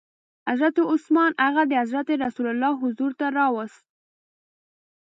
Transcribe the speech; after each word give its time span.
حضرت 0.49 0.75
عثمان 0.91 1.31
هغه 1.45 1.63
د 1.67 1.71
حضرت 1.81 2.07
رسول 2.23 2.47
ص 2.61 2.63
حضور 2.81 3.11
ته 3.19 3.25
راووست. 3.37 3.85